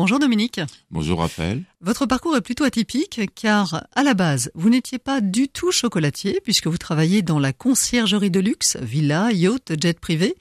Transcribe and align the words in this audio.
Bonjour 0.00 0.18
Dominique. 0.18 0.62
Bonjour 0.90 1.18
Raphaël. 1.18 1.62
Votre 1.82 2.06
parcours 2.06 2.34
est 2.34 2.40
plutôt 2.40 2.64
atypique 2.64 3.20
car 3.34 3.86
à 3.94 4.02
la 4.02 4.14
base, 4.14 4.50
vous 4.54 4.70
n'étiez 4.70 4.98
pas 4.98 5.20
du 5.20 5.46
tout 5.48 5.72
chocolatier 5.72 6.40
puisque 6.42 6.68
vous 6.68 6.78
travaillez 6.78 7.20
dans 7.20 7.38
la 7.38 7.52
conciergerie 7.52 8.30
de 8.30 8.40
luxe, 8.40 8.78
villa, 8.80 9.30
yacht, 9.30 9.74
jet 9.78 10.00
privé. 10.00 10.36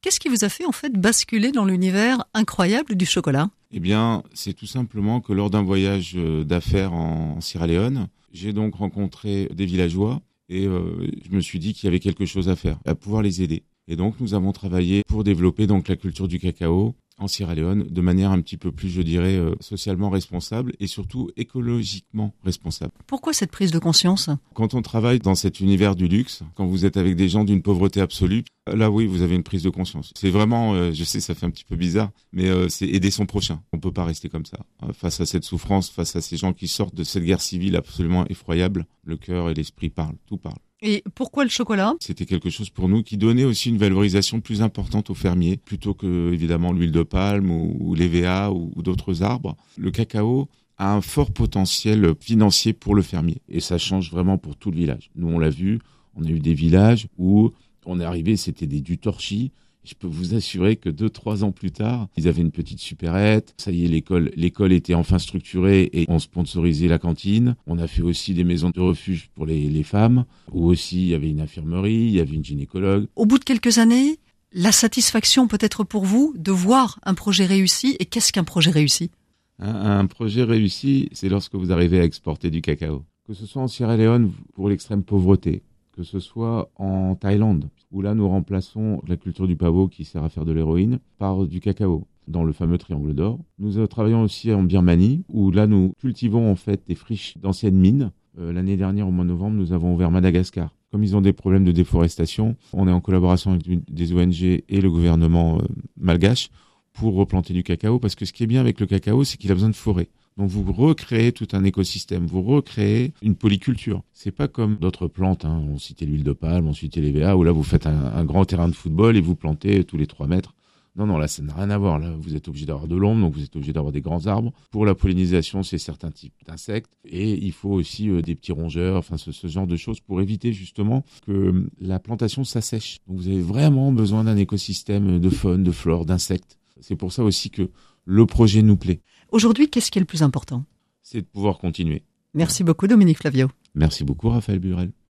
Qu'est-ce 0.00 0.18
qui 0.18 0.30
vous 0.30 0.44
a 0.44 0.48
fait 0.48 0.64
en 0.64 0.72
fait 0.72 0.94
basculer 0.94 1.52
dans 1.52 1.66
l'univers 1.66 2.24
incroyable 2.32 2.94
du 2.94 3.04
chocolat? 3.04 3.50
Eh 3.70 3.80
bien, 3.80 4.22
c'est 4.32 4.54
tout 4.54 4.66
simplement 4.66 5.20
que 5.20 5.34
lors 5.34 5.50
d'un 5.50 5.62
voyage 5.62 6.14
euh, 6.16 6.42
d'affaires 6.42 6.94
en 6.94 7.38
Sierra 7.42 7.66
Leone, 7.66 8.08
j'ai 8.32 8.54
donc 8.54 8.76
rencontré 8.76 9.46
des 9.52 9.66
villageois 9.66 10.22
et 10.48 10.66
euh, 10.66 11.06
je 11.22 11.36
me 11.36 11.42
suis 11.42 11.58
dit 11.58 11.74
qu'il 11.74 11.84
y 11.84 11.88
avait 11.88 12.00
quelque 12.00 12.24
chose 12.24 12.48
à 12.48 12.56
faire, 12.56 12.78
à 12.86 12.94
pouvoir 12.94 13.20
les 13.20 13.42
aider. 13.42 13.62
Et 13.88 13.96
donc 13.96 14.14
nous 14.20 14.32
avons 14.32 14.52
travaillé 14.52 15.02
pour 15.06 15.22
développer 15.22 15.66
donc 15.66 15.88
la 15.88 15.96
culture 15.96 16.28
du 16.28 16.38
cacao 16.38 16.94
en 17.22 17.28
Sierra 17.28 17.54
Leone 17.54 17.84
de 17.88 18.00
manière 18.00 18.30
un 18.30 18.40
petit 18.40 18.56
peu 18.56 18.72
plus, 18.72 18.88
je 18.88 19.02
dirais, 19.02 19.36
euh, 19.36 19.54
socialement 19.60 20.10
responsable 20.10 20.72
et 20.80 20.86
surtout 20.86 21.30
écologiquement 21.36 22.34
responsable. 22.44 22.92
Pourquoi 23.06 23.32
cette 23.32 23.50
prise 23.50 23.70
de 23.70 23.78
conscience? 23.78 24.28
Quand 24.54 24.74
on 24.74 24.82
travaille 24.82 25.18
dans 25.18 25.34
cet 25.34 25.60
univers 25.60 25.94
du 25.94 26.08
luxe, 26.08 26.42
quand 26.54 26.66
vous 26.66 26.84
êtes 26.84 26.96
avec 26.96 27.16
des 27.16 27.28
gens 27.28 27.44
d'une 27.44 27.62
pauvreté 27.62 28.00
absolue, 28.00 28.44
là 28.66 28.90
oui, 28.90 29.06
vous 29.06 29.22
avez 29.22 29.34
une 29.34 29.42
prise 29.42 29.62
de 29.62 29.70
conscience. 29.70 30.12
C'est 30.16 30.30
vraiment, 30.30 30.74
euh, 30.74 30.92
je 30.92 31.04
sais, 31.04 31.20
ça 31.20 31.34
fait 31.34 31.46
un 31.46 31.50
petit 31.50 31.64
peu 31.64 31.76
bizarre, 31.76 32.10
mais 32.32 32.48
euh, 32.48 32.68
c'est 32.68 32.86
aider 32.86 33.10
son 33.10 33.26
prochain. 33.26 33.60
On 33.72 33.78
peut 33.78 33.92
pas 33.92 34.04
rester 34.04 34.28
comme 34.28 34.46
ça 34.46 34.58
face 34.92 35.20
à 35.20 35.26
cette 35.26 35.44
souffrance, 35.44 35.90
face 35.90 36.16
à 36.16 36.20
ces 36.20 36.36
gens 36.36 36.52
qui 36.52 36.68
sortent 36.68 36.94
de 36.94 37.04
cette 37.04 37.24
guerre 37.24 37.40
civile 37.40 37.76
absolument 37.76 38.26
effroyable. 38.28 38.86
Le 39.04 39.16
cœur 39.16 39.50
et 39.50 39.54
l'esprit 39.54 39.90
parlent, 39.90 40.16
tout 40.26 40.38
parle. 40.38 40.58
Et 40.82 41.04
pourquoi 41.14 41.44
le 41.44 41.50
chocolat? 41.50 41.94
C'était 42.00 42.26
quelque 42.26 42.50
chose 42.50 42.68
pour 42.68 42.88
nous 42.88 43.04
qui 43.04 43.16
donnait 43.16 43.44
aussi 43.44 43.68
une 43.68 43.78
valorisation 43.78 44.40
plus 44.40 44.62
importante 44.62 45.10
aux 45.10 45.14
fermiers, 45.14 45.56
plutôt 45.56 45.94
que 45.94 46.32
évidemment 46.32 46.72
l'huile 46.72 46.90
de 46.90 47.04
palme 47.04 47.52
ou, 47.52 47.94
l'EVA 47.94 48.50
ou, 48.50 48.72
ou 48.74 48.82
d'autres 48.82 49.22
arbres. 49.22 49.56
Le 49.78 49.92
cacao 49.92 50.48
a 50.78 50.92
un 50.92 51.00
fort 51.00 51.30
potentiel 51.30 52.14
financier 52.18 52.72
pour 52.72 52.96
le 52.96 53.02
fermier 53.02 53.40
et 53.48 53.60
ça 53.60 53.78
change 53.78 54.10
vraiment 54.10 54.38
pour 54.38 54.56
tout 54.56 54.72
le 54.72 54.76
village. 54.76 55.10
Nous 55.14 55.28
on 55.28 55.38
l'a 55.38 55.50
vu, 55.50 55.78
on 56.16 56.24
a 56.24 56.28
eu 56.28 56.40
des 56.40 56.54
villages 56.54 57.06
où 57.16 57.52
on 57.86 58.00
est 58.00 58.04
arrivé, 58.04 58.36
c'était 58.36 58.66
des 58.66 58.80
du 58.80 58.98
torchis 58.98 59.52
je 59.84 59.94
peux 59.94 60.06
vous 60.06 60.34
assurer 60.34 60.76
que 60.76 60.88
deux, 60.88 61.10
trois 61.10 61.44
ans 61.44 61.52
plus 61.52 61.72
tard, 61.72 62.08
ils 62.16 62.28
avaient 62.28 62.42
une 62.42 62.50
petite 62.50 62.78
supérette. 62.78 63.54
Ça 63.58 63.70
y 63.72 63.84
est, 63.84 63.88
l'école, 63.88 64.30
l'école 64.36 64.72
était 64.72 64.94
enfin 64.94 65.18
structurée 65.18 65.90
et 65.92 66.06
on 66.08 66.18
sponsorisait 66.18 66.88
la 66.88 66.98
cantine. 66.98 67.56
On 67.66 67.78
a 67.78 67.86
fait 67.86 68.02
aussi 68.02 68.34
des 68.34 68.44
maisons 68.44 68.70
de 68.70 68.80
refuge 68.80 69.30
pour 69.34 69.46
les, 69.46 69.68
les 69.68 69.82
femmes, 69.82 70.24
où 70.52 70.66
aussi 70.66 71.02
il 71.02 71.08
y 71.08 71.14
avait 71.14 71.30
une 71.30 71.40
infirmerie, 71.40 71.94
il 71.94 72.12
y 72.12 72.20
avait 72.20 72.34
une 72.34 72.44
gynécologue. 72.44 73.06
Au 73.16 73.26
bout 73.26 73.38
de 73.38 73.44
quelques 73.44 73.78
années, 73.78 74.18
la 74.52 74.72
satisfaction 74.72 75.48
peut-être 75.48 75.82
pour 75.84 76.04
vous 76.04 76.34
de 76.36 76.52
voir 76.52 77.00
un 77.04 77.14
projet 77.14 77.46
réussi. 77.46 77.96
Et 77.98 78.04
qu'est-ce 78.04 78.32
qu'un 78.32 78.44
projet 78.44 78.70
réussi? 78.70 79.10
Un, 79.58 79.98
un 79.98 80.06
projet 80.06 80.44
réussi, 80.44 81.08
c'est 81.12 81.28
lorsque 81.28 81.54
vous 81.54 81.72
arrivez 81.72 82.00
à 82.00 82.04
exporter 82.04 82.50
du 82.50 82.62
cacao. 82.62 83.04
Que 83.26 83.34
ce 83.34 83.46
soit 83.46 83.62
en 83.62 83.68
Sierra 83.68 83.96
Leone 83.96 84.32
pour 84.54 84.68
l'extrême 84.68 85.04
pauvreté, 85.04 85.62
que 85.92 86.02
ce 86.02 86.18
soit 86.18 86.70
en 86.76 87.14
Thaïlande, 87.14 87.68
où 87.90 88.00
là 88.02 88.14
nous 88.14 88.28
remplaçons 88.28 89.02
la 89.06 89.16
culture 89.16 89.46
du 89.46 89.56
pavot 89.56 89.88
qui 89.88 90.04
sert 90.04 90.24
à 90.24 90.28
faire 90.28 90.44
de 90.44 90.52
l'héroïne 90.52 90.98
par 91.18 91.46
du 91.46 91.60
cacao 91.60 92.06
dans 92.28 92.44
le 92.44 92.52
fameux 92.52 92.78
triangle 92.78 93.14
d'or. 93.14 93.38
Nous 93.58 93.78
euh, 93.78 93.86
travaillons 93.86 94.22
aussi 94.22 94.52
en 94.52 94.62
Birmanie, 94.62 95.24
où 95.28 95.50
là 95.50 95.66
nous 95.66 95.92
cultivons 95.98 96.50
en 96.50 96.56
fait 96.56 96.82
des 96.86 96.94
friches 96.94 97.36
d'anciennes 97.38 97.76
mines. 97.76 98.12
Euh, 98.38 98.52
l'année 98.52 98.76
dernière, 98.76 99.08
au 99.08 99.10
mois 99.10 99.24
de 99.24 99.30
novembre, 99.30 99.56
nous 99.56 99.72
avons 99.72 99.94
ouvert 99.94 100.10
Madagascar. 100.10 100.74
Comme 100.90 101.04
ils 101.04 101.16
ont 101.16 101.20
des 101.20 101.32
problèmes 101.32 101.64
de 101.64 101.72
déforestation, 101.72 102.56
on 102.72 102.86
est 102.86 102.92
en 102.92 103.00
collaboration 103.00 103.52
avec 103.52 103.66
des 103.90 104.12
ONG 104.14 104.42
et 104.42 104.80
le 104.80 104.90
gouvernement 104.90 105.58
euh, 105.58 105.62
malgache 105.96 106.50
pour 106.92 107.14
replanter 107.14 107.54
du 107.54 107.62
cacao, 107.62 107.98
parce 107.98 108.14
que 108.14 108.24
ce 108.24 108.32
qui 108.32 108.42
est 108.42 108.46
bien 108.46 108.60
avec 108.60 108.80
le 108.80 108.86
cacao, 108.86 109.24
c'est 109.24 109.36
qu'il 109.36 109.50
a 109.50 109.54
besoin 109.54 109.70
de 109.70 109.74
forêt. 109.74 110.08
Donc 110.36 110.48
vous 110.48 110.70
recréez 110.72 111.32
tout 111.32 111.48
un 111.52 111.64
écosystème, 111.64 112.26
vous 112.26 112.42
recréez 112.42 113.12
une 113.22 113.34
polyculture. 113.34 114.02
C'est 114.12 114.30
pas 114.30 114.48
comme 114.48 114.76
d'autres 114.76 115.06
plantes, 115.06 115.44
hein. 115.44 115.62
on 115.68 115.78
citait 115.78 116.06
l'huile 116.06 116.24
de 116.24 116.32
palme, 116.32 116.66
on 116.68 116.72
citait 116.72 117.00
les 117.00 117.12
VA, 117.12 117.36
où 117.36 117.44
là 117.44 117.52
vous 117.52 117.62
faites 117.62 117.86
un, 117.86 118.24
grand 118.24 118.44
terrain 118.44 118.68
de 118.68 118.74
football 118.74 119.16
et 119.16 119.20
vous 119.20 119.36
plantez 119.36 119.84
tous 119.84 119.98
les 119.98 120.06
trois 120.06 120.26
mètres. 120.26 120.54
Non, 120.94 121.06
non, 121.06 121.16
là, 121.16 121.26
ça 121.26 121.42
n'a 121.42 121.54
rien 121.54 121.70
à 121.70 121.78
voir. 121.78 121.98
Là, 121.98 122.14
vous 122.18 122.36
êtes 122.36 122.48
obligé 122.48 122.66
d'avoir 122.66 122.86
de 122.86 122.94
l'ombre, 122.94 123.22
donc 123.22 123.32
vous 123.32 123.42
êtes 123.42 123.56
obligé 123.56 123.72
d'avoir 123.72 123.92
des 123.92 124.02
grands 124.02 124.26
arbres. 124.26 124.52
Pour 124.70 124.84
la 124.84 124.94
pollinisation, 124.94 125.62
c'est 125.62 125.78
certains 125.78 126.10
types 126.10 126.34
d'insectes. 126.46 126.90
Et 127.06 127.32
il 127.32 127.52
faut 127.52 127.70
aussi 127.70 128.10
euh, 128.10 128.20
des 128.20 128.34
petits 128.34 128.52
rongeurs, 128.52 128.98
enfin, 128.98 129.16
ce, 129.16 129.32
ce, 129.32 129.46
genre 129.46 129.66
de 129.66 129.76
choses 129.76 130.00
pour 130.00 130.20
éviter 130.20 130.52
justement 130.52 131.02
que 131.24 131.66
la 131.80 131.98
plantation 131.98 132.44
s'assèche. 132.44 132.98
Donc, 133.08 133.16
vous 133.16 133.28
avez 133.28 133.40
vraiment 133.40 133.90
besoin 133.90 134.24
d'un 134.24 134.36
écosystème 134.36 135.18
de 135.18 135.30
faune, 135.30 135.64
de 135.64 135.72
flore, 135.72 136.04
d'insectes. 136.04 136.58
C'est 136.82 136.96
pour 136.96 137.12
ça 137.12 137.24
aussi 137.24 137.50
que 137.50 137.70
le 138.04 138.26
projet 138.26 138.62
nous 138.62 138.76
plaît. 138.76 139.00
Aujourd'hui, 139.30 139.70
qu'est-ce 139.70 139.90
qui 139.90 139.98
est 139.98 140.00
le 140.00 140.06
plus 140.06 140.22
important? 140.22 140.64
C'est 141.02 141.22
de 141.22 141.26
pouvoir 141.26 141.58
continuer. 141.58 142.02
Merci 142.34 142.64
beaucoup, 142.64 142.86
Dominique 142.86 143.18
Flavio. 143.18 143.48
Merci 143.74 144.04
beaucoup, 144.04 144.28
Raphaël 144.28 144.58
Burel. 144.58 144.92